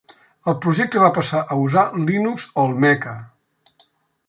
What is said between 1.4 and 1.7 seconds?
a